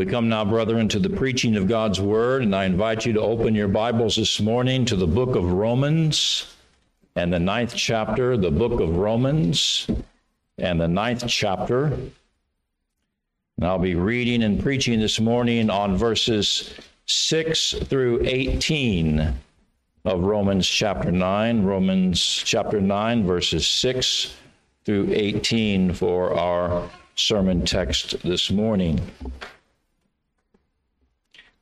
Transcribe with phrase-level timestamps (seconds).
[0.00, 3.20] We come now, brethren, to the preaching of God's word, and I invite you to
[3.20, 6.56] open your Bibles this morning to the book of Romans
[7.16, 9.86] and the ninth chapter, the book of Romans
[10.56, 11.88] and the ninth chapter.
[11.88, 12.10] And
[13.62, 16.72] I'll be reading and preaching this morning on verses
[17.04, 19.34] 6 through 18
[20.06, 24.34] of Romans chapter 9, Romans chapter 9, verses 6
[24.86, 28.98] through 18 for our sermon text this morning.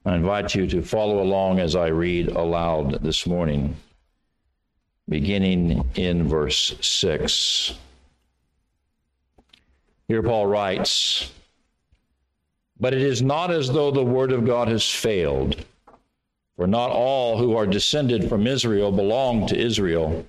[0.09, 3.77] I invite you to follow along as I read aloud this morning,
[5.07, 7.75] beginning in verse 6.
[10.09, 11.31] Here Paul writes,
[12.81, 15.63] But it is not as though the word of God has failed.
[16.57, 20.27] For not all who are descended from Israel belong to Israel,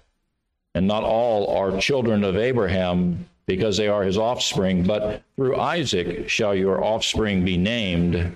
[0.76, 6.28] and not all are children of Abraham because they are his offspring, but through Isaac
[6.28, 8.36] shall your offspring be named.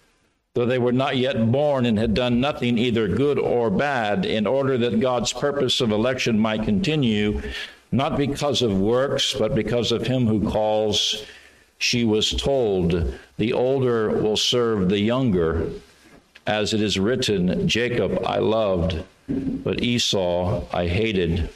[0.53, 4.45] though they were not yet born and had done nothing either good or bad, in
[4.45, 7.41] order that God's purpose of election might continue,
[7.91, 11.25] not because of works, but because of him who calls,
[11.77, 15.69] she was told, The older will serve the younger.
[16.45, 21.49] As it is written, Jacob I loved, but Esau I hated.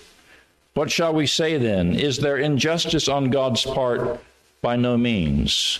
[0.73, 1.95] What shall we say then?
[1.95, 4.21] Is there injustice on God's part?
[4.61, 5.79] By no means.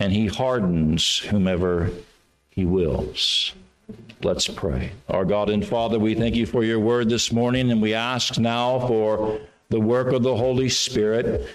[0.00, 1.90] and he hardens whomever
[2.48, 3.52] he wills.
[4.22, 4.92] Let's pray.
[5.08, 8.38] Our God and Father, we thank you for your word this morning, and we ask
[8.38, 9.38] now for
[9.68, 11.46] the work of the Holy Spirit,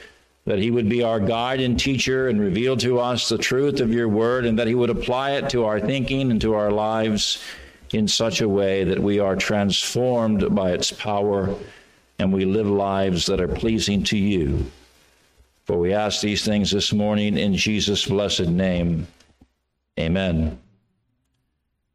[0.45, 3.91] that he would be our guide and teacher and reveal to us the truth of
[3.91, 7.43] your word, and that he would apply it to our thinking and to our lives
[7.93, 11.55] in such a way that we are transformed by its power
[12.19, 14.65] and we live lives that are pleasing to you.
[15.65, 19.07] For we ask these things this morning in Jesus' blessed name.
[19.99, 20.59] Amen.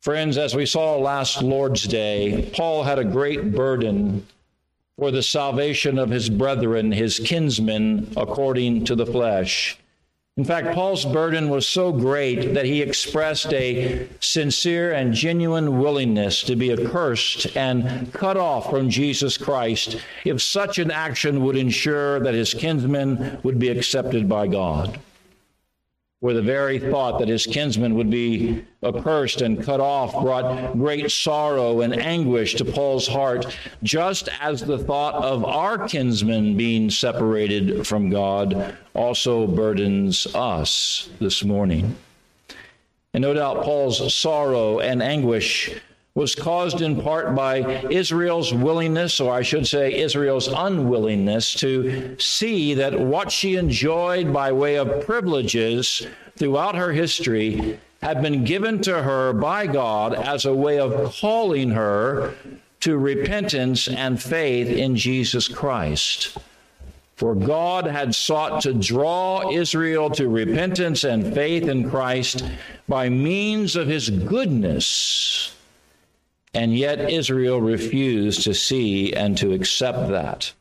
[0.00, 4.26] Friends, as we saw last Lord's Day, Paul had a great burden
[4.98, 9.78] for the salvation of his brethren, his kinsmen, according to the flesh.
[10.41, 16.43] In fact, Paul's burden was so great that he expressed a sincere and genuine willingness
[16.45, 22.21] to be accursed and cut off from Jesus Christ if such an action would ensure
[22.21, 24.99] that his kinsmen would be accepted by God
[26.20, 31.10] where the very thought that his kinsmen would be accursed and cut off brought great
[31.10, 37.86] sorrow and anguish to Paul's heart, just as the thought of our kinsmen being separated
[37.86, 41.97] from God also burdens us this morning.
[43.14, 45.75] And no doubt Paul's sorrow and anguish
[46.15, 47.59] was caused in part by
[47.91, 54.50] Israel's willingness, or I should say, Israel's unwillingness to see that what she enjoyed by
[54.50, 56.06] way of privileges
[56.37, 61.70] throughout her history had been given to her by God as a way of calling
[61.70, 62.34] her
[62.81, 66.37] to repentance and faith in Jesus Christ.
[67.15, 72.43] For God had sought to draw Israel to repentance and faith in Christ
[72.88, 75.54] by means of his goodness
[76.55, 80.52] and yet Israel refused to see and to accept that.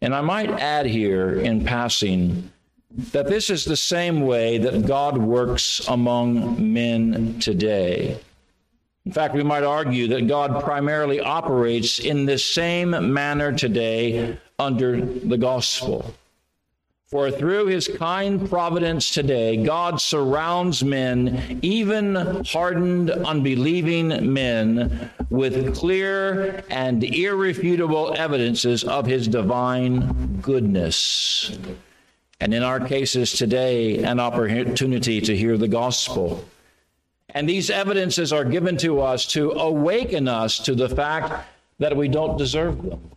[0.00, 2.50] And I might add here in passing
[3.12, 8.18] that this is the same way that God works among men today.
[9.04, 15.00] In fact, we might argue that God primarily operates in the same manner today under
[15.00, 16.12] the gospel.
[17.08, 26.64] For through his kind providence today, God surrounds men, even hardened, unbelieving men, with clear
[26.68, 31.56] and irrefutable evidences of his divine goodness.
[32.40, 36.44] And in our cases today, an opportunity to hear the gospel.
[37.30, 41.46] And these evidences are given to us to awaken us to the fact
[41.78, 43.15] that we don't deserve them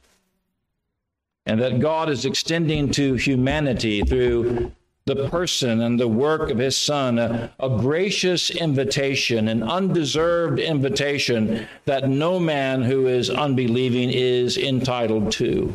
[1.50, 4.72] and that God is extending to humanity through
[5.06, 11.68] the person and the work of his son, a, a, gracious invitation, an undeserved invitation
[11.86, 15.74] that no man who is unbelieving is entitled to.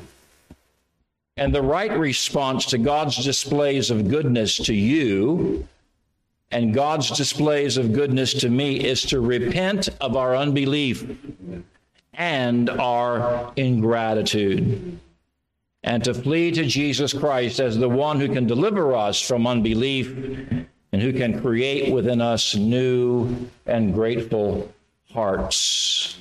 [1.37, 5.67] And the right response to God's displays of goodness to you
[6.53, 11.05] and God's displays of goodness to me is to repent of our unbelief
[12.13, 15.01] and our ingratitude
[15.85, 20.11] and to flee to Jesus Christ as the one who can deliver us from unbelief
[20.93, 24.73] and who can create within us new and grateful
[25.13, 26.17] hearts.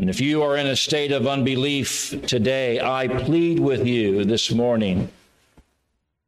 [0.00, 4.50] And if you are in a state of unbelief today, I plead with you this
[4.50, 5.08] morning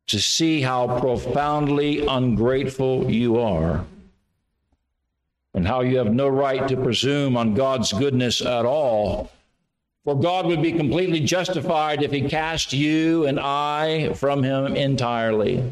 [0.07, 3.85] to see how profoundly ungrateful you are
[5.53, 9.33] and how you have no right to presume on God's goodness at all
[10.07, 15.65] for God would be completely justified if he cast you and I from him entirely.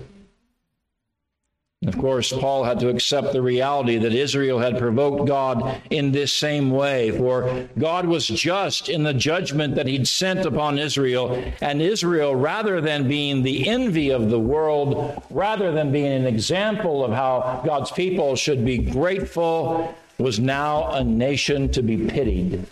[1.87, 6.33] Of course, Paul had to accept the reality that Israel had provoked God in this
[6.35, 11.41] same way, for God was just in the judgment that he'd sent upon Israel.
[11.61, 17.05] And Israel, rather than being the envy of the world, rather than being an example
[17.05, 22.67] of how God's people should be grateful, was now a nation to be pitied.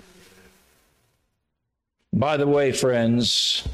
[2.12, 3.66] By the way, friends,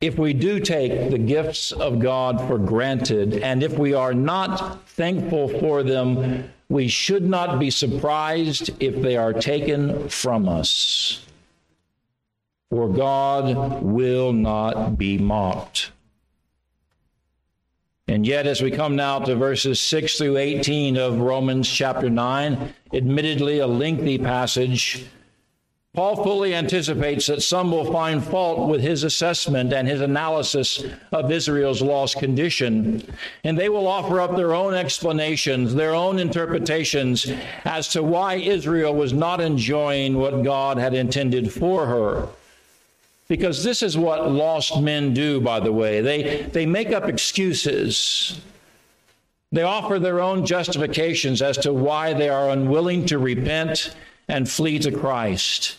[0.00, 4.86] if we do take the gifts of God for granted, and if we are not
[4.88, 11.24] thankful for them, we should not be surprised if they are taken from us.
[12.70, 15.92] For God will not be mocked.
[18.08, 22.74] And yet, as we come now to verses 6 through 18 of Romans chapter 9,
[22.92, 25.06] admittedly a lengthy passage,
[25.94, 31.30] Paul fully anticipates that some will find fault with his assessment and his analysis of
[31.30, 33.02] Israel's lost condition,
[33.44, 37.30] and they will offer up their own explanations, their own interpretations
[37.66, 42.26] as to why Israel was not enjoying what God had intended for her.
[43.28, 46.00] Because this is what lost men do, by the way.
[46.00, 48.40] They, they make up excuses.
[49.52, 53.94] They offer their own justifications as to why they are unwilling to repent
[54.26, 55.76] and flee to Christ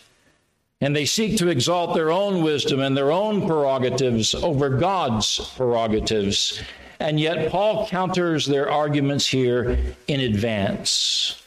[0.81, 6.61] and they seek to exalt their own wisdom and their own prerogatives over God's prerogatives.
[6.99, 9.77] And yet, Paul counters their arguments here
[10.07, 11.41] in advance.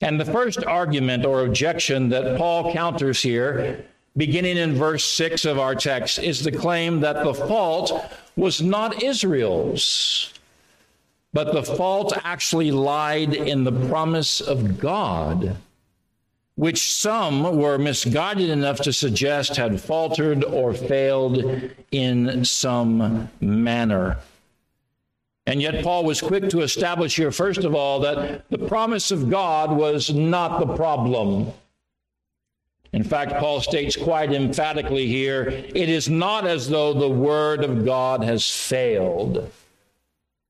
[0.00, 3.84] And the first argument or objection that Paul counters here,
[4.16, 9.02] beginning in verse 6 of our text, is the claim that the fault was not
[9.02, 10.32] Israel's,
[11.32, 15.56] but the fault actually lied in the promise of God
[16.56, 24.16] which some were misguided enough to suggest had faltered or failed in some manner.
[25.46, 29.30] And yet, Paul was quick to establish here, first of all, that the promise of
[29.30, 31.52] God was not the problem.
[32.92, 37.84] In fact, Paul states quite emphatically here it is not as though the word of
[37.84, 39.52] God has failed,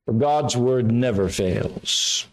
[0.05, 2.29] for God's word never fails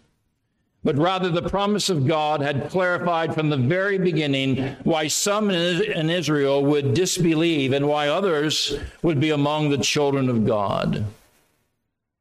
[0.83, 6.09] but rather the promise of God had clarified from the very beginning why some in
[6.09, 11.05] Israel would disbelieve and why others would be among the children of God.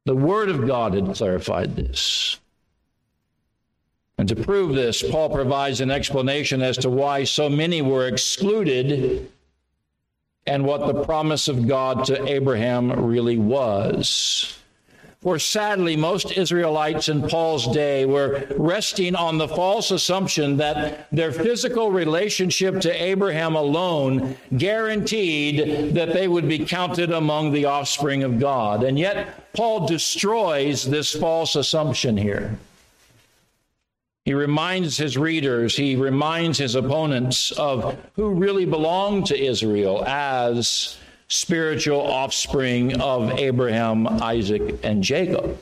[0.05, 2.37] The Word of God had clarified this.
[4.17, 9.29] And to prove this, Paul provides an explanation as to why so many were excluded
[10.45, 14.57] and what the promise of God to Abraham really was.
[15.23, 21.31] For sadly, most Israelites in Paul's day were resting on the false assumption that their
[21.31, 28.37] physical relationship to Abraham alone guaranteed that they would be counted among the offspring of
[28.37, 28.83] God.
[28.83, 32.59] And yet, Paul destroys this false assumption here.
[34.25, 40.97] He reminds his readers, he reminds his opponents of who really belonged to Israel as
[41.27, 45.57] spiritual offspring of Abraham, Isaac, and Jacob.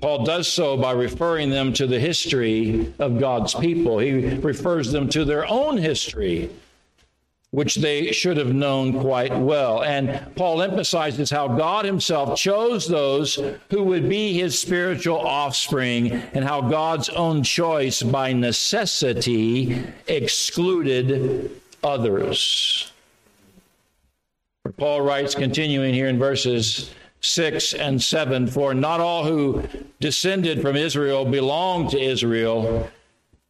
[0.00, 3.98] Paul does so by referring them to the history of God's people.
[3.98, 6.50] He refers them to their own history,
[7.50, 9.82] which they should have known quite well.
[9.82, 13.36] And Paul emphasizes how God himself chose those
[13.70, 22.92] who would be his spiritual offspring and how God's own choice by necessity excluded others.
[24.68, 29.62] Paul writes, continuing here in verses 6 and 7 For not all who
[30.00, 32.88] descended from Israel belong to Israel,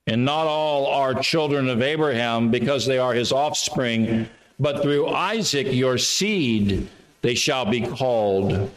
[0.06, 4.28] and not all are children of Abraham because they are his offspring.
[4.58, 6.88] but through Isaac your seed
[7.22, 8.70] they shall be called.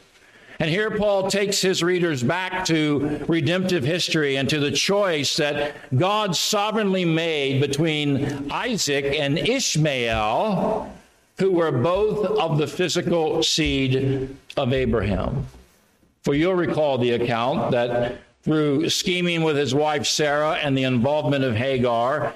[0.62, 5.76] And here Paul takes his readers back to redemptive history and to the choice that
[5.96, 10.92] God sovereignly made between Isaac and Ishmael,
[11.40, 15.48] who were both of the physical seed of Abraham.
[16.24, 21.44] For you'll recall the account that through scheming with his wife Sarah and the involvement
[21.44, 22.34] of Hagar,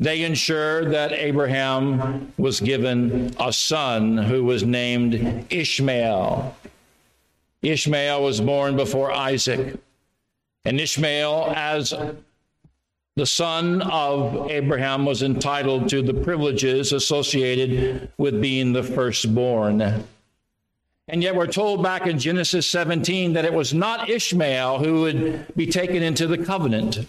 [0.00, 6.54] they ensured that Abraham was given a son who was named Ishmael.
[7.62, 9.78] Ishmael was born before Isaac.
[10.64, 11.94] And Ishmael, as
[13.16, 20.04] the son of Abraham, was entitled to the privileges associated with being the firstborn.
[21.08, 25.46] And yet, we're told back in Genesis 17 that it was not Ishmael who would
[25.56, 27.06] be taken into the covenant.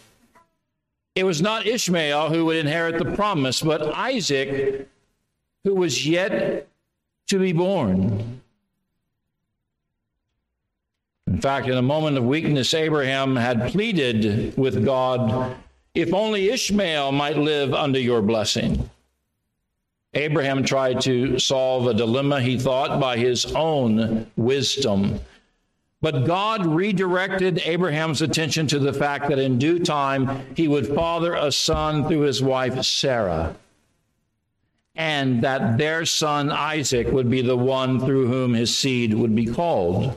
[1.16, 4.88] It was not Ishmael who would inherit the promise, but Isaac,
[5.64, 6.68] who was yet
[7.28, 8.42] to be born.
[11.26, 15.56] In fact, in a moment of weakness, Abraham had pleaded with God,
[15.98, 18.88] if only Ishmael might live under your blessing.
[20.13, 25.20] Abraham tried to solve a dilemma, he thought, by his own wisdom.
[26.00, 31.34] But God redirected Abraham's attention to the fact that in due time he would father
[31.34, 33.56] a son through his wife Sarah,
[34.94, 39.48] and that their son Isaac would be the one through whom his seed would be
[39.48, 40.16] called.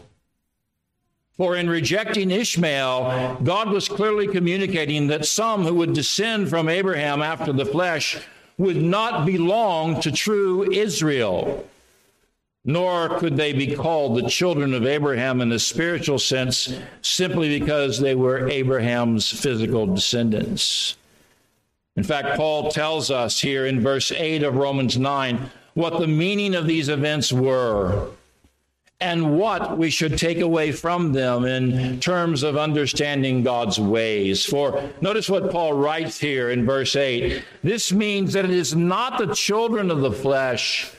[1.41, 7.23] For in rejecting Ishmael, God was clearly communicating that some who would descend from Abraham
[7.23, 8.19] after the flesh
[8.59, 11.67] would not belong to true Israel
[12.67, 17.99] nor could they be called the children of Abraham in the spiritual sense simply because
[17.99, 20.99] they were Abraham's physical descendants.
[21.97, 26.55] In fact, Paul tells us here in verse 8 of Romans 9 what the meaning
[26.55, 28.11] of these events were
[29.01, 34.45] and what we should take away from them in terms of understanding God's ways.
[34.45, 39.19] For notice what Paul writes here in verse 8 this means that it is not
[39.19, 40.93] the children of the flesh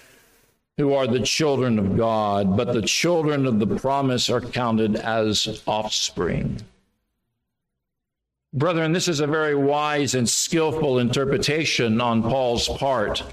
[0.77, 5.61] who are the children of God, but the children of the promise are counted as
[5.67, 6.59] offspring.
[8.53, 13.23] Brethren, this is a very wise and skillful interpretation on Paul's part.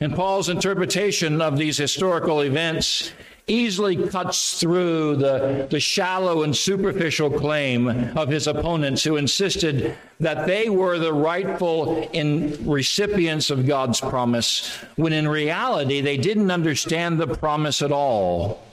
[0.00, 3.12] And Paul's interpretation of these historical events
[3.48, 10.46] easily cuts through the, the shallow and superficial claim of his opponents who insisted that
[10.46, 17.20] they were the rightful in recipients of God's promise, when in reality they didn't understand
[17.20, 18.64] the promise at all,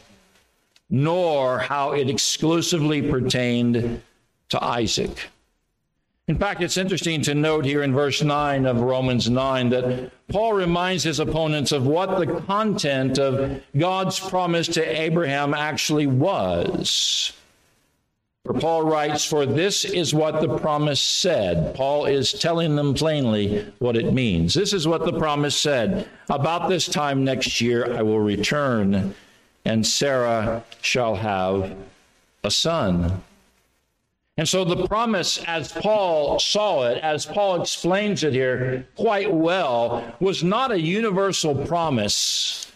[0.89, 4.01] nor how it exclusively pertained
[4.49, 5.29] to Isaac.
[6.29, 10.53] In fact, it's interesting to note here in verse 9 of Romans 9 that Paul
[10.53, 17.33] reminds his opponents of what the content of God's promise to Abraham actually was.
[18.45, 21.75] For Paul writes, For this is what the promise said.
[21.75, 24.53] Paul is telling them plainly what it means.
[24.53, 26.07] This is what the promise said.
[26.29, 29.13] About this time next year I will return,
[29.65, 31.75] and Sarah shall have
[32.45, 33.23] a son.
[34.35, 40.15] And so the promise, as Paul saw it, as Paul explains it here quite well,
[40.19, 42.71] was not a universal promise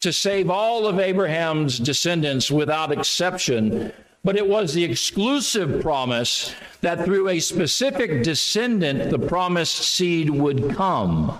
[0.00, 7.04] to save all of Abraham's descendants without exception, but it was the exclusive promise that
[7.04, 11.38] through a specific descendant, the promised seed would come.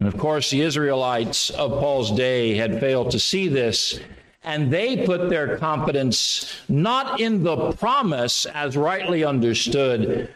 [0.00, 4.00] And of course, the Israelites of Paul's day had failed to see this
[4.42, 10.32] and they put their confidence not in the promise as rightly understood,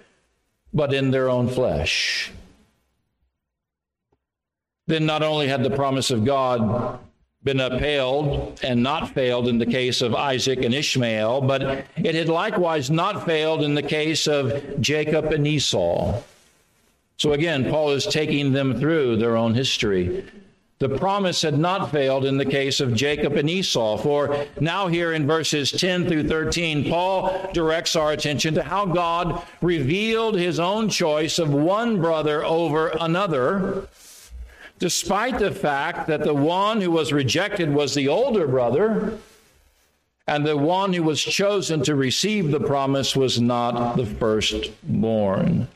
[0.75, 2.33] but in their own flesh.
[4.87, 6.99] Then not only had the promise of God
[7.45, 12.29] been upheld and not failed in the case of Isaac and Ishmael, but it had
[12.29, 16.21] likewise not failed in the case of Jacob and Esau.
[17.17, 20.25] So again, Paul is taking them through their own history.
[20.83, 23.99] The promise had not failed in the case of Jacob and Esau.
[23.99, 29.47] For now, here in verses 10 through 13, Paul directs our attention to how God
[29.61, 33.87] revealed his own choice of one brother over another,
[34.81, 39.21] despite the fact that the one who was rejected was the older brother,
[40.27, 45.69] and the one who was chosen to receive the promise was not the firstborn.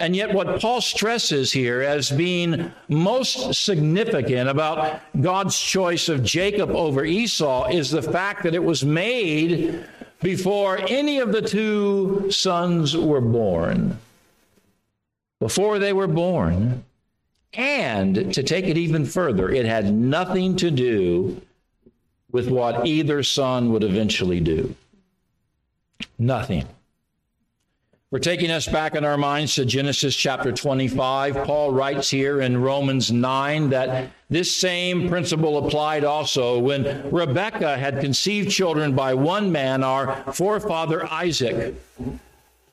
[0.00, 6.70] And yet, what Paul stresses here as being most significant about God's choice of Jacob
[6.70, 9.84] over Esau is the fact that it was made
[10.22, 13.98] before any of the two sons were born.
[15.38, 16.82] Before they were born,
[17.52, 21.42] And to take it even further, it had nothing to do
[22.30, 24.74] with what either son would eventually do.
[26.18, 26.66] Nothing.
[28.12, 31.44] We're taking us back in our minds to Genesis chapter 25.
[31.44, 38.00] Paul writes here in Romans 9 that this same principle applied also when Rebekah had
[38.00, 41.76] conceived children by one man, our forefather Isaac.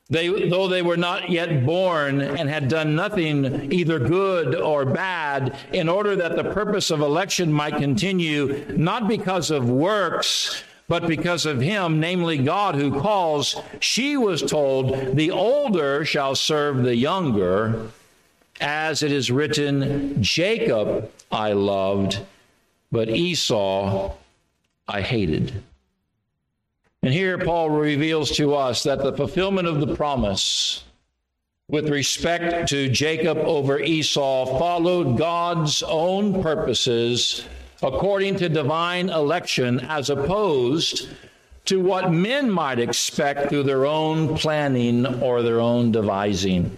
[0.09, 5.55] They, though they were not yet born and had done nothing either good or bad,
[5.71, 11.45] in order that the purpose of election might continue, not because of works, but because
[11.45, 17.87] of him, namely God who calls, she was told, The older shall serve the younger,
[18.61, 22.19] as it is written, Jacob I loved,
[22.91, 24.13] but Esau
[24.87, 25.61] I hated.
[27.03, 30.83] And here Paul reveals to us that the fulfillment of the promise
[31.69, 37.43] with respect to Jacob over Esau followed God's own purposes
[37.81, 41.09] according to divine election, as opposed
[41.65, 46.77] to what men might expect through their own planning or their own devising.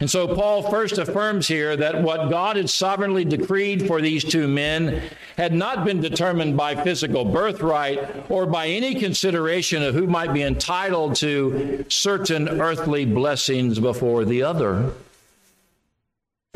[0.00, 4.46] And so Paul first affirms here that what God had sovereignly decreed for these two
[4.46, 5.02] men
[5.36, 10.42] had not been determined by physical birthright or by any consideration of who might be
[10.42, 14.92] entitled to certain earthly blessings before the other.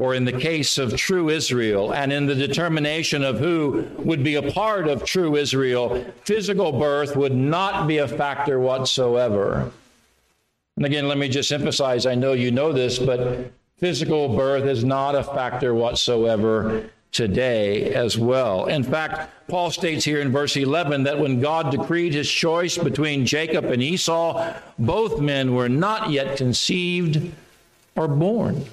[0.02, 4.35] For in the case of true Israel and in the determination of who would be
[4.35, 9.71] a part of true Israel, physical birth would not be a factor whatsoever.
[10.76, 14.82] And again, let me just emphasize I know you know this, but physical birth is
[14.82, 18.66] not a factor whatsoever today as well.
[18.66, 23.25] In fact, Paul states here in verse 11 that when God decreed his choice between
[23.25, 27.32] Jacob and Esau, both men were not yet conceived
[27.94, 28.64] or born.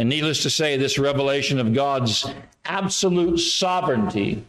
[0.00, 2.24] And needless to say, this revelation of God's
[2.64, 4.42] absolute sovereignty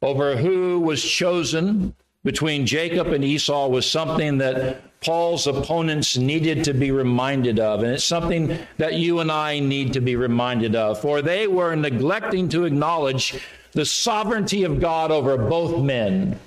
[0.00, 6.72] over who was chosen between Jacob and Esau was something that Paul's opponents needed to
[6.72, 7.82] be reminded of.
[7.82, 10.98] And it's something that you and I need to be reminded of.
[10.98, 13.38] For they were neglecting to acknowledge
[13.72, 16.40] the sovereignty of God over both men.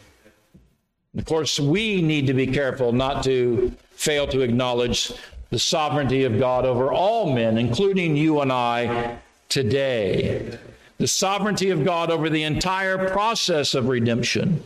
[1.15, 5.13] Of course, we need to be careful not to fail to acknowledge
[5.53, 10.57] the sovereignty of God over all men, including you and I today.
[10.97, 14.63] The sovereignty of God over the entire process of redemption.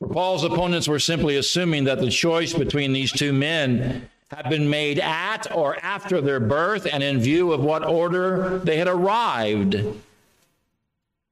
[0.00, 4.68] For Paul's opponents were simply assuming that the choice between these two men had been
[4.68, 9.76] made at or after their birth and in view of what order they had arrived.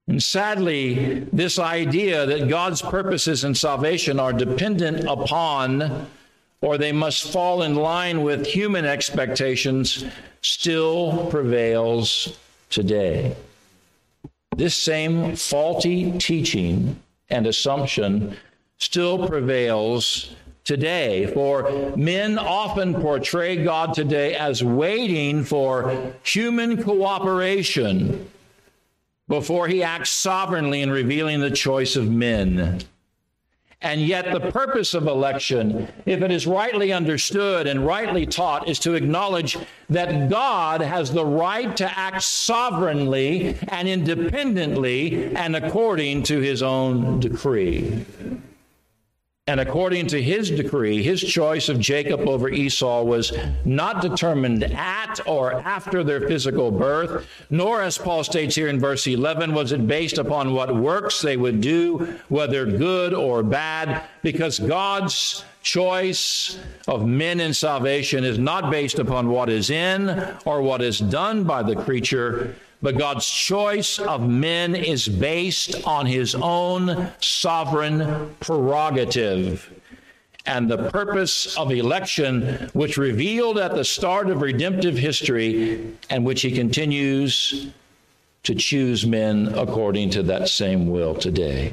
[0.06, 6.06] And sadly, this idea that God's purposes in salvation are dependent upon
[6.62, 10.04] or they must fall in line with human expectations
[10.42, 13.34] still prevails today.
[14.56, 18.36] This same faulty teaching and assumption
[18.78, 21.26] still prevails today.
[21.32, 28.28] For men often portray God today as waiting for human cooperation
[29.28, 32.80] before he acts sovereignly in revealing the choice of men.
[33.82, 38.78] And yet, the purpose of election, if it is rightly understood and rightly taught, is
[38.80, 39.56] to acknowledge
[39.88, 47.20] that God has the right to act sovereignly and independently and according to his own
[47.20, 48.04] decree.
[49.50, 53.32] And according to his decree, his choice of Jacob over Esau was
[53.64, 59.08] not determined at or after their physical birth, nor, as Paul states here in verse
[59.08, 64.60] 11, was it based upon what works they would do, whether good or bad, because
[64.60, 70.10] God's choice of men in salvation is not based upon what is in
[70.44, 76.06] or what is done by the creature, but God's choice of men is based on
[76.06, 79.72] his own sovereign prerogative.
[80.46, 86.40] And the purpose of election, which revealed at the start of redemptive history, and which
[86.40, 87.68] he continues
[88.44, 91.72] to choose men according to that same will today.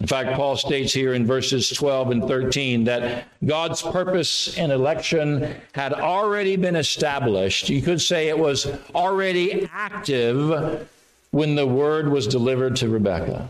[0.00, 5.54] In fact, Paul states here in verses 12 and 13 that God's purpose in election
[5.72, 7.68] had already been established.
[7.68, 10.86] You could say it was already active
[11.30, 13.48] when the word was delivered to Rebekah.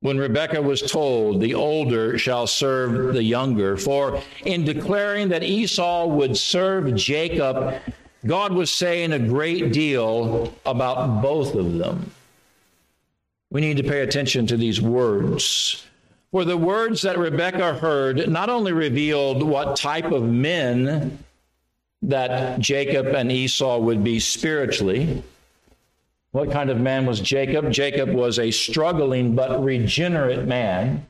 [0.00, 3.76] When Rebekah was told, the older shall serve the younger.
[3.76, 7.80] For in declaring that Esau would serve Jacob,
[8.26, 12.10] God was saying a great deal about both of them.
[13.52, 15.84] We need to pay attention to these words.
[16.30, 21.18] For the words that Rebekah heard not only revealed what type of men
[22.00, 25.22] that Jacob and Esau would be spiritually.
[26.30, 27.70] What kind of man was Jacob?
[27.70, 31.06] Jacob was a struggling but regenerate man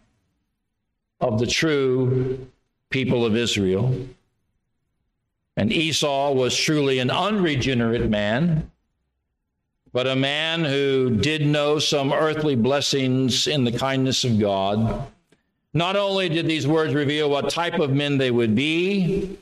[1.20, 2.44] of the true
[2.90, 3.96] people of Israel.
[5.56, 8.68] And Esau was truly an unregenerate man,
[9.92, 15.06] but a man who did know some earthly blessings in the kindness of God.
[15.74, 19.38] Not only did these words reveal what type of men they would be,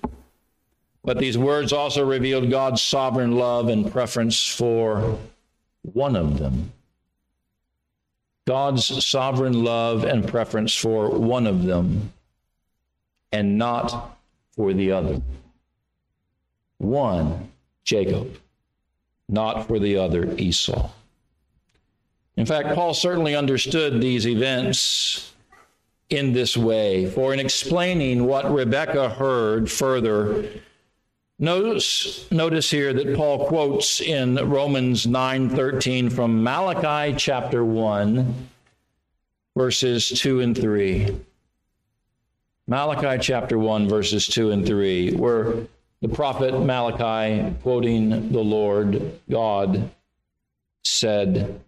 [1.03, 5.19] but these words also revealed God's sovereign love and preference for
[5.83, 6.73] one of them.
[8.47, 12.13] God's sovereign love and preference for one of them,
[13.31, 14.19] and not
[14.57, 15.23] for the other.
[16.79, 17.51] One,
[17.85, 18.37] Jacob,
[19.31, 20.91] not for the other, Esau.
[22.37, 25.33] In fact, Paul certainly understood these events
[26.09, 30.51] in this way, for in explaining what Rebekah heard further
[31.43, 38.49] Notice, notice here that Paul quotes in Romans 9:13 from Malachi chapter 1
[39.57, 41.17] verses 2 and 3.
[42.67, 45.67] Malachi chapter 1 verses 2 and 3 where
[46.01, 49.91] the prophet Malachi quoting the Lord God
[50.83, 51.61] said,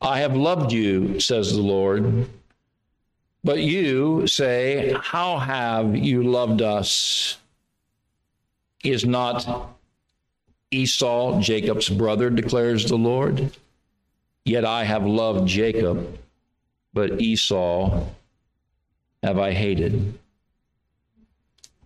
[0.00, 2.26] I have loved you, says the Lord.
[3.42, 7.36] But you say, How have you loved us?
[8.84, 9.76] is not
[10.70, 13.50] Esau Jacob's brother, declares the Lord.
[14.44, 16.18] Yet I have loved Jacob,
[16.94, 18.06] but Esau
[19.22, 20.18] have I hated.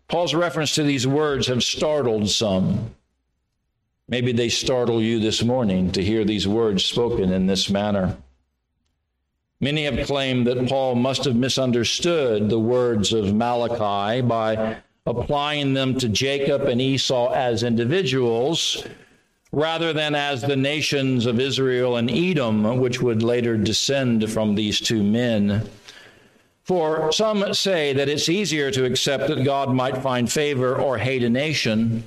[0.08, 2.94] Paul's reference to these words have startled some.
[4.08, 8.16] Maybe they startle you this morning to hear these words spoken in this manner.
[9.60, 15.98] Many have claimed that Paul must have misunderstood the words of Malachi by applying them
[15.98, 18.84] to Jacob and Esau as individuals
[19.52, 24.80] rather than as the nations of Israel and Edom, which would later descend from these
[24.80, 25.68] two men.
[26.64, 31.22] For some say that it's easier to accept that God might find favor or hate
[31.22, 32.04] a nation,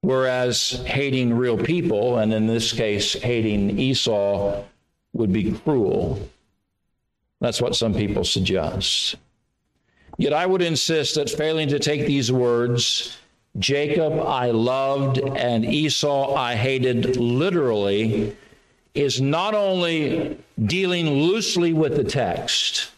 [0.00, 4.64] whereas hating real people, and in this case, hating Esau,
[5.12, 6.28] would be cruel.
[7.40, 9.14] That's what some people suggest.
[10.18, 13.16] Yet I would insist that failing to take these words,
[13.60, 18.36] Jacob I loved and Esau I hated literally,
[18.94, 22.90] is not only dealing loosely with the text,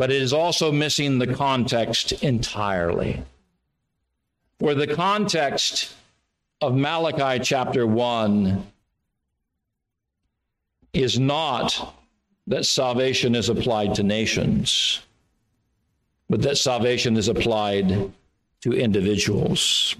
[0.00, 3.22] but it is also missing the context entirely.
[4.58, 5.94] For the context
[6.62, 8.66] of Malachi chapter 1
[10.94, 11.94] is not
[12.46, 15.02] that salvation is applied to nations
[16.30, 18.10] but that salvation is applied
[18.62, 19.96] to individuals.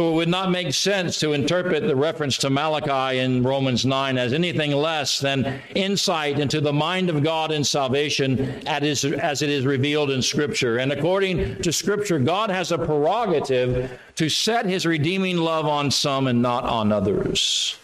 [0.00, 4.16] So it would not make sense to interpret the reference to Malachi in Romans 9
[4.16, 9.66] as anything less than insight into the mind of God in salvation as it is
[9.66, 10.78] revealed in Scripture.
[10.78, 16.28] And according to Scripture, God has a prerogative to set his redeeming love on some
[16.28, 17.76] and not on others.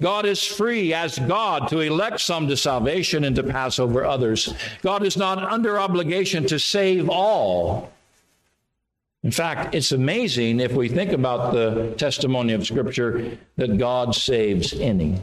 [0.00, 4.54] God is free as God to elect some to salvation and to pass over others.
[4.80, 7.92] God is not under obligation to save all.
[9.24, 14.74] In fact, it's amazing if we think about the testimony of Scripture that God saves
[14.74, 15.18] any.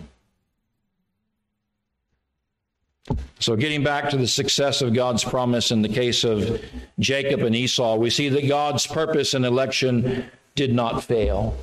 [3.39, 6.63] So, getting back to the success of God's promise in the case of
[6.97, 11.55] Jacob and Esau, we see that God's purpose in election did not fail.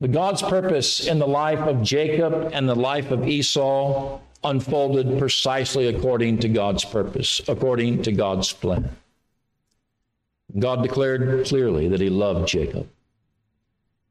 [0.00, 5.88] But God's purpose in the life of Jacob and the life of Esau unfolded precisely
[5.88, 8.96] according to God's purpose, according to God's plan.
[10.58, 12.88] God declared clearly that he loved Jacob,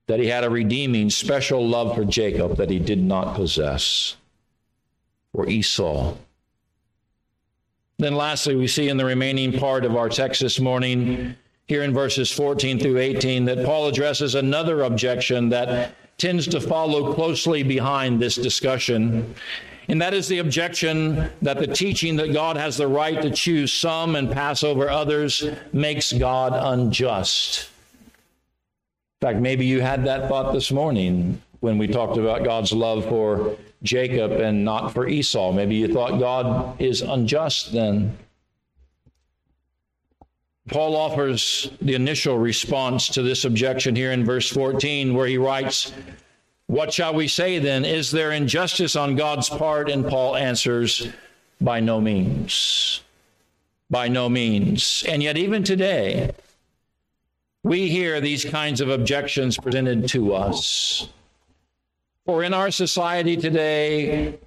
[0.07, 4.15] that he had a redeeming, special love for Jacob that he did not possess
[5.33, 6.15] for Esau.
[7.97, 11.35] Then, lastly, we see in the remaining part of our text this morning
[11.67, 17.13] here in verses 14 through 18 that Paul addresses another objection that tends to follow
[17.13, 19.35] closely behind this discussion.
[19.87, 23.73] And that is the objection that the teaching that God has the right to choose
[23.73, 27.69] some and pass over others makes God unjust.
[29.21, 33.05] In fact, maybe you had that thought this morning when we talked about God's love
[33.05, 35.51] for Jacob and not for Esau.
[35.51, 38.17] Maybe you thought God is unjust then.
[40.69, 45.91] Paul offers the initial response to this objection here in verse 14, where he writes,
[46.71, 47.83] What shall we say then?
[47.83, 49.89] Is there injustice on God's part?
[49.89, 51.05] And Paul answers,
[51.59, 53.01] By no means.
[53.89, 55.03] By no means.
[55.05, 56.31] And yet, even today,
[57.63, 61.09] we hear these kinds of objections presented to us.
[62.25, 64.39] For in our society today,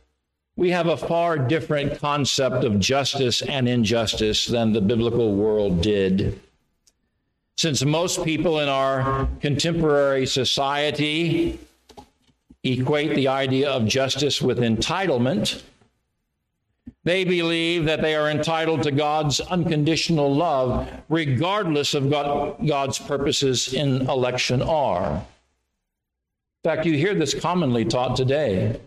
[0.57, 6.41] we have a far different concept of justice and injustice than the biblical world did.
[7.59, 11.59] Since most people in our contemporary society
[12.65, 15.63] equate the idea of justice with entitlement,
[17.05, 23.73] they believe that they are entitled to God's unconditional love, regardless of what God's purposes
[23.75, 25.13] in election are.
[25.13, 28.81] In fact, you hear this commonly taught today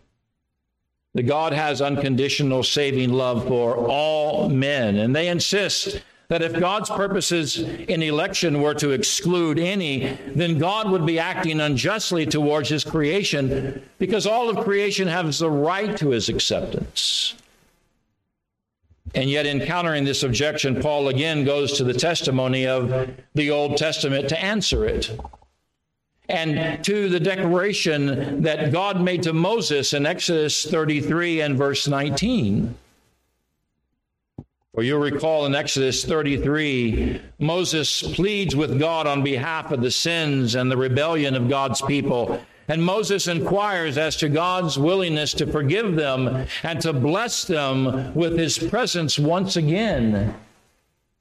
[1.13, 6.89] that God has unconditional saving love for all men, and they insist that if God's
[6.89, 12.83] purposes in election were to exclude any, then God would be acting unjustly towards his
[12.83, 17.33] creation because all of creation has the right to his acceptance.
[19.15, 23.77] And yet, in countering this objection, Paul again goes to the testimony of the Old
[23.77, 25.17] Testament to answer it.
[26.29, 32.75] And to the declaration that God made to Moses in Exodus 33 and verse 19.
[34.77, 40.53] For you'll recall in Exodus 33, Moses pleads with God on behalf of the sins
[40.53, 42.39] and the rebellion of God's people.
[42.67, 48.37] And Moses inquires as to God's willingness to forgive them and to bless them with
[48.37, 50.35] his presence once again.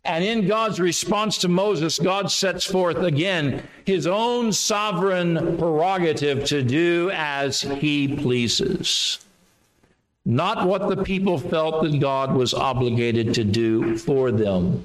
[0.04, 6.62] And in God's response to Moses, God sets forth again his own sovereign prerogative to
[6.62, 9.25] do as he pleases.
[10.28, 14.84] Not what the people felt that God was obligated to do for them.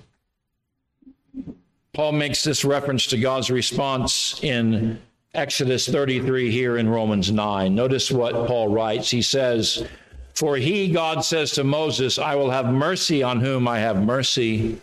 [1.93, 5.01] Paul makes this reference to God's response in
[5.33, 7.73] Exodus 33 here in Romans 9.
[7.73, 9.09] Notice what Paul writes.
[9.09, 9.87] He says,
[10.35, 14.79] For he, God says to Moses, I will have mercy on whom I have mercy,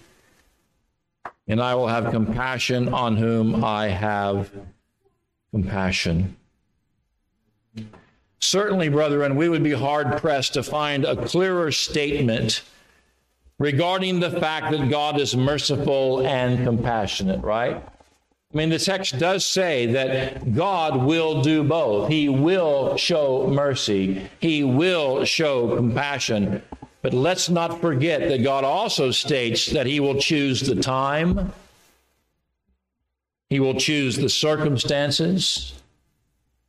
[1.46, 4.50] and I will have compassion on whom I have
[5.52, 6.36] compassion.
[8.40, 12.62] Certainly, brethren, we would be hard pressed to find a clearer statement
[13.58, 17.76] regarding the fact that God is merciful and compassionate, right?
[17.76, 22.08] I mean, the text does say that God will do both.
[22.08, 26.62] He will show mercy, He will show compassion.
[27.02, 31.52] But let's not forget that God also states that He will choose the time,
[33.50, 35.74] He will choose the circumstances,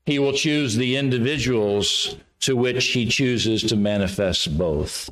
[0.10, 5.12] He will choose the individuals to which He chooses to manifest both.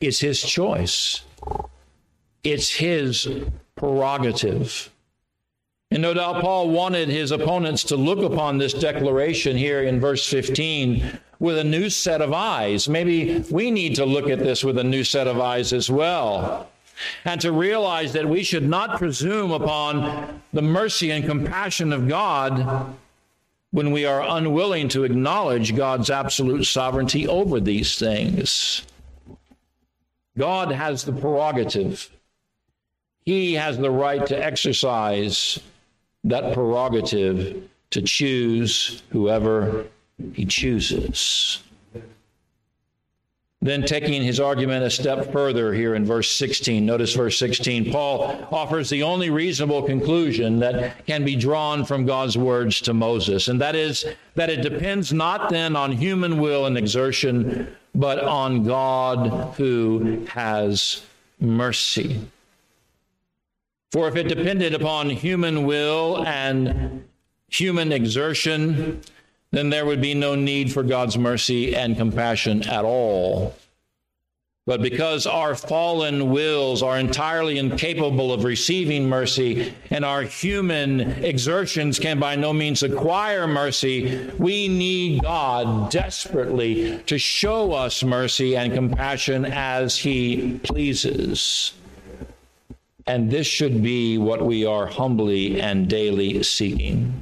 [0.00, 1.20] It's His choice,
[2.42, 3.28] it's His
[3.76, 4.90] prerogative.
[5.90, 10.26] And no doubt Paul wanted his opponents to look upon this declaration here in verse
[10.28, 12.88] 15 with a new set of eyes.
[12.88, 16.70] Maybe we need to look at this with a new set of eyes as well.
[17.24, 22.94] And to realize that we should not presume upon the mercy and compassion of God
[23.72, 28.82] when we are unwilling to acknowledge God's absolute sovereignty over these things.
[30.36, 32.10] God has the prerogative,
[33.24, 35.58] He has the right to exercise
[36.24, 39.86] that prerogative to choose whoever
[40.32, 41.62] he chooses.
[43.62, 48.48] Then, taking his argument a step further here in verse 16, notice verse 16, Paul
[48.50, 53.60] offers the only reasonable conclusion that can be drawn from God's words to Moses, and
[53.60, 59.54] that is that it depends not then on human will and exertion, but on God
[59.56, 61.02] who has
[61.38, 62.18] mercy.
[63.92, 67.04] For if it depended upon human will and
[67.48, 69.02] human exertion,
[69.52, 73.54] then there would be no need for God's mercy and compassion at all.
[74.66, 81.98] But because our fallen wills are entirely incapable of receiving mercy and our human exertions
[81.98, 88.72] can by no means acquire mercy, we need God desperately to show us mercy and
[88.72, 91.72] compassion as He pleases.
[93.08, 97.20] And this should be what we are humbly and daily seeking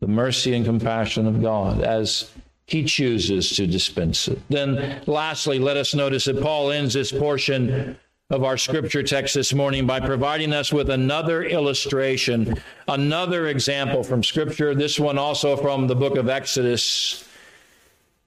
[0.00, 2.30] the mercy and compassion of God as
[2.66, 4.38] he chooses to dispense it.
[4.48, 7.98] Then, lastly, let us notice that Paul ends this portion
[8.30, 14.22] of our scripture text this morning by providing us with another illustration, another example from
[14.22, 17.26] scripture, this one also from the book of Exodus,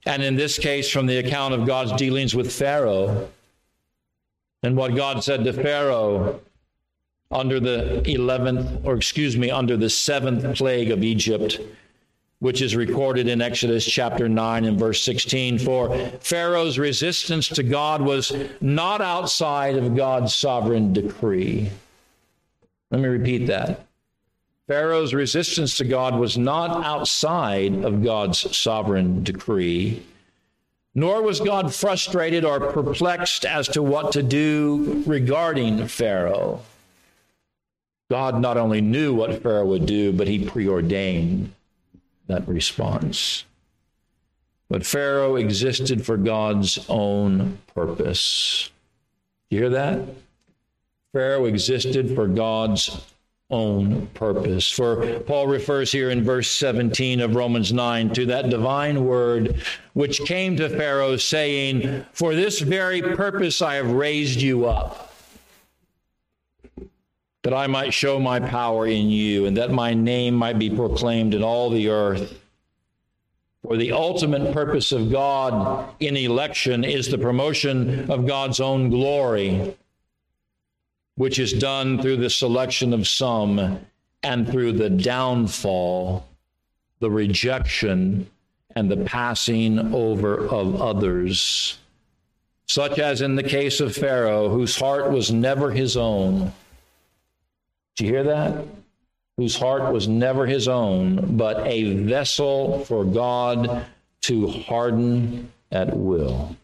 [0.04, 3.28] and in this case from the account of God's dealings with Pharaoh
[4.64, 6.40] and what God said to Pharaoh
[7.32, 11.60] under the 11th, or excuse me, under the seventh plague of Egypt,
[12.40, 15.58] which is recorded in Exodus chapter 9 and verse 16.
[15.60, 21.70] For Pharaoh's resistance to God was not outside of God's sovereign decree.
[22.90, 23.86] Let me repeat that.
[24.68, 30.02] Pharaoh's resistance to God was not outside of God's sovereign decree,
[30.94, 36.60] nor was God frustrated or perplexed as to what to do regarding Pharaoh.
[38.12, 41.50] God not only knew what Pharaoh would do, but he preordained
[42.26, 43.44] that response.
[44.68, 48.70] But Pharaoh existed for God's own purpose.
[49.48, 50.06] You hear that?
[51.14, 53.00] Pharaoh existed for God's
[53.48, 54.70] own purpose.
[54.70, 59.62] For Paul refers here in verse 17 of Romans 9 to that divine word
[59.94, 65.11] which came to Pharaoh saying, For this very purpose I have raised you up,
[67.42, 71.34] that I might show my power in you, and that my name might be proclaimed
[71.34, 72.38] in all the earth.
[73.62, 79.76] For the ultimate purpose of God in election is the promotion of God's own glory,
[81.16, 83.80] which is done through the selection of some
[84.22, 86.26] and through the downfall,
[87.00, 88.28] the rejection,
[88.74, 91.78] and the passing over of others,
[92.66, 96.52] such as in the case of Pharaoh, whose heart was never his own.
[97.96, 98.64] Do you hear that?
[99.36, 103.86] whose heart was never his own, but a vessel for God
[104.22, 106.56] to harden at will.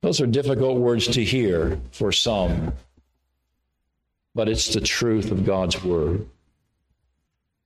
[0.00, 2.72] Those are difficult words to hear for some,
[4.34, 6.26] but it's the truth of God's word.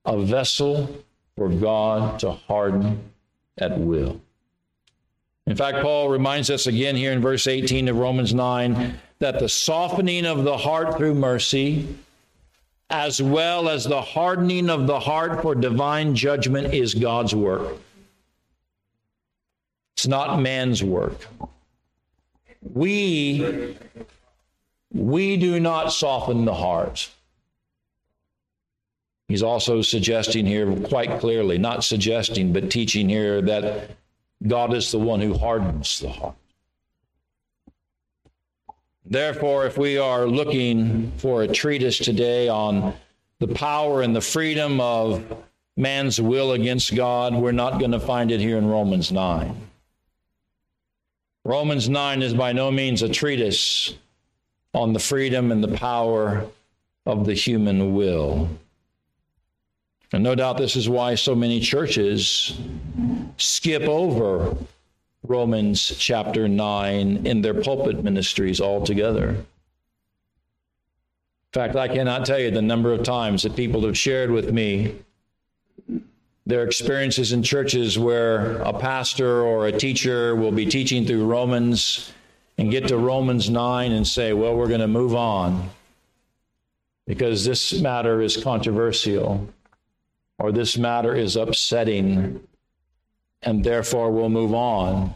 [0.05, 1.03] A vessel
[1.35, 3.11] for God to harden
[3.57, 4.19] at will.
[5.45, 9.49] In fact, Paul reminds us again here in verse 18 of Romans 9 that the
[9.49, 11.87] softening of the heart through mercy
[12.89, 17.77] as well as the hardening of the heart for divine judgment is God's work.
[19.95, 21.27] It's not man's work.
[22.73, 23.75] We
[24.93, 27.09] we do not soften the heart.
[29.27, 33.91] He's also suggesting here quite clearly, not suggesting, but teaching here that
[34.47, 36.35] God is the one who hardens the heart.
[39.09, 42.93] Therefore, if we are looking for a treatise today on
[43.39, 45.23] the power and the freedom of
[45.77, 49.55] man's will against God, we're not going to find it here in Romans 9.
[51.45, 53.93] Romans 9 is by no means a treatise
[54.73, 56.45] on the freedom and the power
[57.05, 58.49] of the human will.
[60.11, 62.57] And no doubt this is why so many churches
[63.37, 64.57] skip over
[65.23, 69.29] Romans chapter 9 in their pulpit ministries altogether.
[69.29, 69.45] In
[71.53, 74.95] fact, I cannot tell you the number of times that people have shared with me
[76.45, 82.13] their experiences in churches where a pastor or a teacher will be teaching through Romans
[82.57, 85.69] and get to Romans 9 and say, well, we're going to move on
[87.05, 89.47] because this matter is controversial
[90.39, 92.46] or this matter is upsetting
[93.41, 95.13] and therefore we'll move on.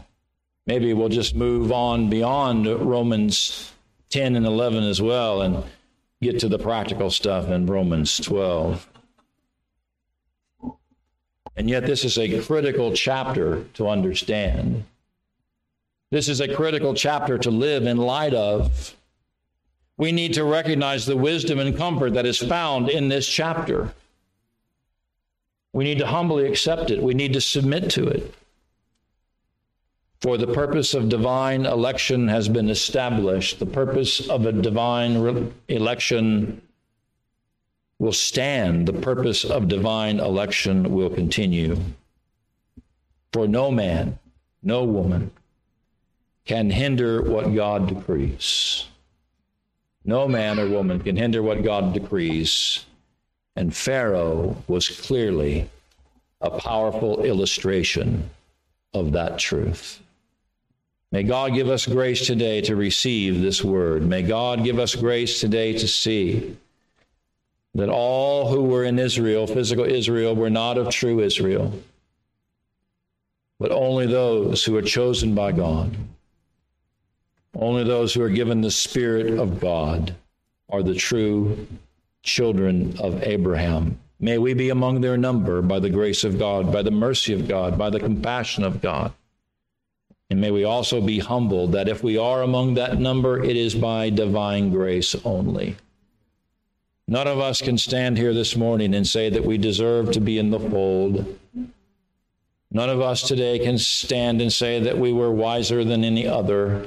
[0.66, 3.72] Maybe we'll just move on beyond Romans
[4.10, 5.64] 10 and 11 as well and
[6.20, 8.88] get to the practical stuff in Romans 12.
[11.56, 14.84] And yet, this is a critical chapter to understand.
[16.10, 18.94] This is a critical chapter to live in light of.
[19.98, 23.92] We need to recognize the wisdom and comfort that is found in this chapter.
[25.72, 27.02] We need to humbly accept it.
[27.02, 28.34] We need to submit to it.
[30.20, 33.58] For the purpose of divine election has been established.
[33.58, 36.62] The purpose of a divine re- election
[37.98, 38.86] will stand.
[38.86, 41.76] The purpose of divine election will continue.
[43.32, 44.18] For no man,
[44.62, 45.32] no woman
[46.44, 48.86] can hinder what God decrees.
[50.04, 52.84] No man or woman can hinder what God decrees.
[53.56, 55.68] And Pharaoh was clearly
[56.40, 58.30] a powerful illustration
[58.94, 60.00] of that truth.
[61.12, 64.02] May God give us grace today to receive this word.
[64.02, 66.56] May God give us grace today to see
[67.74, 71.72] that all who were in Israel, physical Israel, were not of true Israel,
[73.58, 75.94] but only those who are chosen by God,
[77.54, 80.14] only those who are given the Spirit of God
[80.70, 81.66] are the true
[82.22, 83.98] children of Abraham.
[84.20, 87.48] May we be among their number by the grace of God, by the mercy of
[87.48, 89.12] God, by the compassion of God.
[90.30, 93.74] And may we also be humbled that if we are among that number, it is
[93.74, 95.76] by divine grace only.
[97.08, 100.38] None of us can stand here this morning and say that we deserve to be
[100.38, 101.38] in the fold.
[102.70, 106.86] None of us today can stand and say that we were wiser than any other,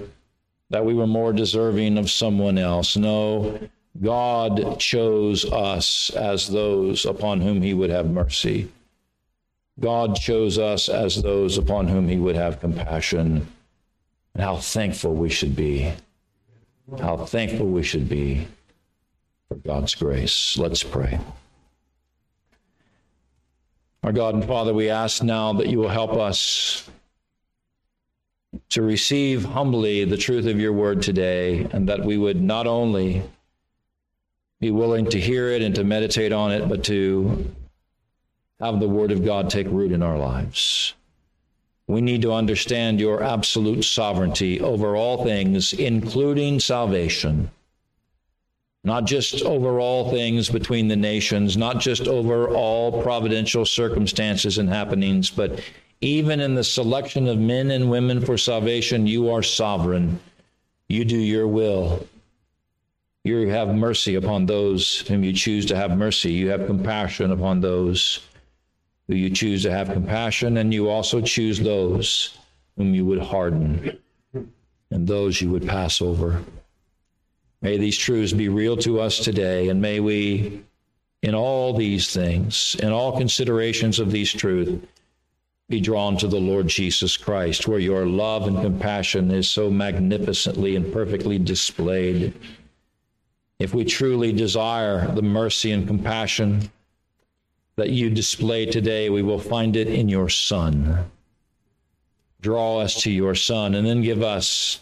[0.72, 2.98] that we were more deserving of someone else.
[2.98, 3.60] No,
[4.02, 8.70] God chose us as those upon whom he would have mercy.
[9.80, 13.48] God chose us as those upon whom he would have compassion.
[14.34, 15.94] And how thankful we should be.
[17.00, 18.48] How thankful we should be
[19.48, 20.58] for God's grace.
[20.58, 21.20] Let's pray.
[24.04, 26.88] Our God and Father, we ask now that you will help us
[28.70, 33.24] to receive humbly the truth of your word today, and that we would not only
[34.60, 37.54] be willing to hear it and to meditate on it, but to
[38.60, 40.94] have the word of God take root in our lives.
[41.88, 47.52] We need to understand your absolute sovereignty over all things, including salvation.
[48.84, 54.70] Not just over all things between the nations, not just over all providential circumstances and
[54.70, 55.60] happenings, but
[56.02, 60.20] even in the selection of men and women for salvation, you are sovereign.
[60.88, 62.08] You do your will.
[63.26, 66.32] You have mercy upon those whom you choose to have mercy.
[66.32, 68.20] You have compassion upon those
[69.08, 72.38] who you choose to have compassion, and you also choose those
[72.78, 73.98] whom you would harden
[74.92, 76.40] and those you would pass over.
[77.64, 80.62] May these truths be real to us today, and may we,
[81.24, 84.86] in all these things, in all considerations of these truths,
[85.68, 90.76] be drawn to the Lord Jesus Christ, where your love and compassion is so magnificently
[90.76, 92.32] and perfectly displayed.
[93.60, 96.70] If we truly desire the mercy and compassion
[97.78, 101.10] that you display today, we will find it in your Son.
[102.42, 104.82] Draw us to your Son, and then give us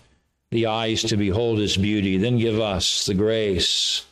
[0.51, 4.05] the eyes to behold his beauty, then give us the grace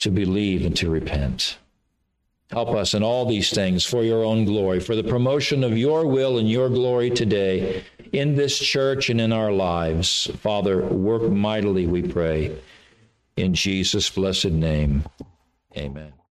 [0.00, 1.58] to believe and to repent.
[2.50, 6.06] Help us in all these things for your own glory, for the promotion of your
[6.06, 10.30] will and your glory today in this church and in our lives.
[10.38, 12.56] Father, work mightily, we pray.
[13.36, 15.04] In Jesus' blessed name,
[15.76, 16.12] amen.